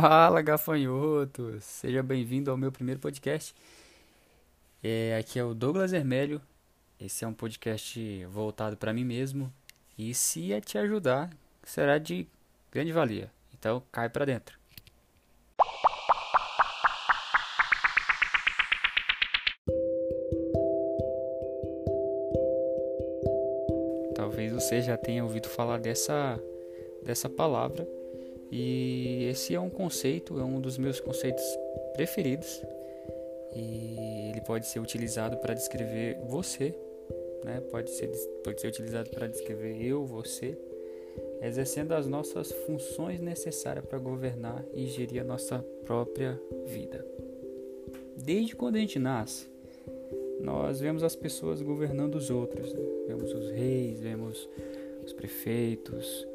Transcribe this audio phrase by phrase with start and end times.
[0.00, 1.64] Fala, gafanhotos!
[1.64, 3.52] Seja bem-vindo ao meu primeiro podcast.
[4.80, 6.40] É, aqui é o Douglas Hermélio.
[7.00, 9.52] Esse é um podcast voltado para mim mesmo.
[9.98, 11.30] E se é te ajudar,
[11.64, 12.28] será de
[12.70, 13.28] grande valia.
[13.52, 14.56] Então, cai para dentro.
[24.14, 26.40] Talvez você já tenha ouvido falar dessa,
[27.02, 27.97] dessa palavra
[28.50, 31.44] e esse é um conceito, é um dos meus conceitos
[31.94, 32.62] preferidos.
[33.54, 36.74] E ele pode ser utilizado para descrever você,
[37.44, 37.60] né?
[37.70, 38.08] pode, ser,
[38.44, 40.56] pode ser utilizado para descrever eu, você,
[41.42, 47.04] exercendo as nossas funções necessárias para governar e gerir a nossa própria vida.
[48.16, 49.48] Desde quando a gente nasce,
[50.40, 52.72] nós vemos as pessoas governando os outros.
[52.72, 52.80] Né?
[53.06, 54.48] Vemos os reis, vemos
[55.04, 56.26] os prefeitos,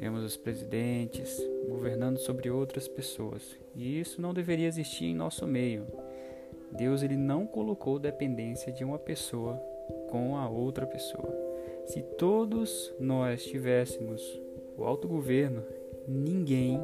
[0.00, 3.42] vemos os presidentes governando sobre outras pessoas.
[3.76, 5.86] E isso não deveria existir em nosso meio.
[6.72, 9.56] Deus ele não colocou dependência de uma pessoa
[10.08, 11.30] com a outra pessoa.
[11.84, 14.40] Se todos nós tivéssemos
[14.78, 15.62] o autogoverno,
[16.08, 16.80] ninguém,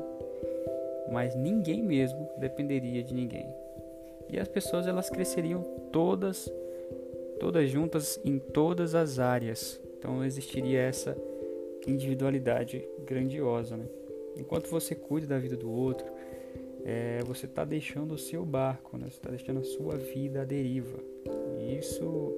[1.10, 3.48] mas ninguém mesmo dependeria de ninguém.
[4.28, 6.52] E as pessoas elas cresceriam todas
[7.40, 9.80] todas juntas em todas as áreas.
[9.98, 11.16] Então existiria essa
[11.86, 13.76] individualidade grandiosa.
[13.76, 13.86] Né?
[14.36, 16.06] Enquanto você cuida da vida do outro,
[16.84, 19.06] é, você está deixando o seu barco, né?
[19.10, 20.98] você está deixando a sua vida à deriva.
[21.60, 22.34] E isso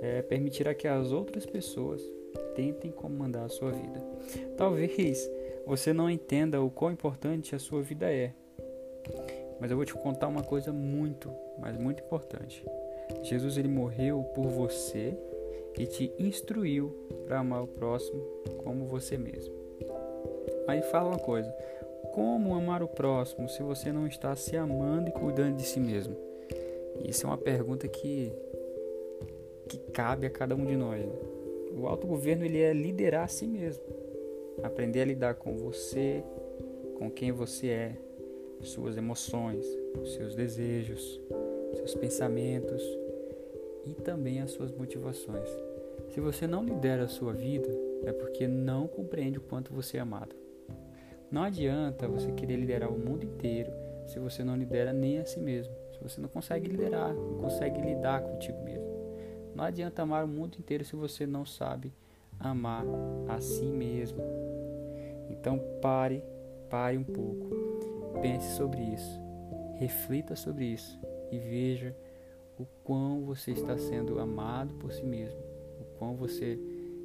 [0.00, 2.02] é, permitirá que as outras pessoas
[2.54, 4.00] tentem comandar a sua vida.
[4.56, 5.30] Talvez
[5.66, 8.32] você não entenda o quão importante a sua vida é,
[9.60, 12.64] mas eu vou te contar uma coisa muito, mas muito importante.
[13.22, 15.16] Jesus ele morreu por você
[15.78, 16.92] e te instruiu
[17.26, 18.20] para amar o próximo
[18.64, 19.54] como você mesmo.
[20.66, 21.52] Aí fala uma coisa:
[22.12, 26.16] como amar o próximo se você não está se amando e cuidando de si mesmo?
[27.04, 28.32] Isso é uma pergunta que
[29.68, 31.00] que cabe a cada um de nós.
[31.00, 31.12] Né?
[31.74, 33.82] O autogoverno ele é liderar a si mesmo,
[34.62, 36.22] aprender a lidar com você,
[36.98, 37.96] com quem você é,
[38.60, 39.66] suas emoções,
[40.04, 41.20] seus desejos,
[41.74, 42.82] seus pensamentos,
[43.84, 45.48] e também as suas motivações.
[46.10, 47.68] Se você não lidera a sua vida,
[48.04, 50.34] é porque não compreende o quanto você é amado.
[51.30, 53.72] Não adianta você querer liderar o mundo inteiro
[54.06, 55.72] se você não lidera nem a si mesmo.
[55.92, 58.92] Se você não consegue liderar, não consegue lidar contigo mesmo.
[59.54, 61.92] Não adianta amar o mundo inteiro se você não sabe
[62.38, 62.84] amar
[63.28, 64.22] a si mesmo.
[65.30, 66.22] Então pare,
[66.68, 67.50] pare um pouco.
[68.20, 69.20] Pense sobre isso.
[69.76, 70.98] Reflita sobre isso
[71.30, 71.96] e veja
[72.58, 75.38] o quão você está sendo amado por si mesmo,
[75.80, 76.58] o quão você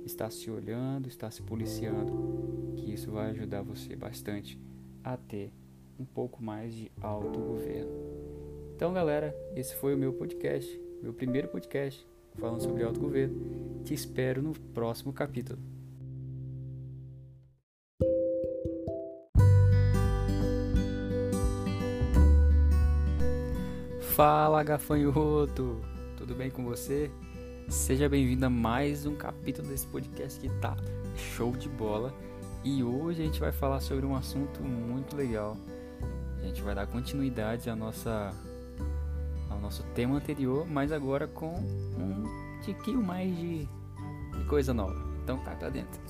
[0.05, 4.59] está se olhando, está se policiando, que isso vai ajudar você bastante
[5.03, 5.51] a ter
[5.99, 7.91] um pouco mais de autogoverno.
[8.75, 12.05] Então, galera, esse foi o meu podcast, meu primeiro podcast
[12.37, 13.83] falando sobre autogoverno.
[13.83, 15.59] Te espero no próximo capítulo.
[24.17, 25.79] Fala gafanhoto,
[26.17, 27.11] tudo bem com você?
[27.69, 30.75] Seja bem-vindo a mais um capítulo desse podcast que tá
[31.16, 32.11] show de bola.
[32.63, 35.56] E hoje a gente vai falar sobre um assunto muito legal.
[36.41, 38.33] A gente vai dar continuidade à nossa,
[39.51, 45.00] ao nosso tema anterior, mas agora com um tiquinho mais de, de coisa nova.
[45.23, 46.01] Então cai pra dentro.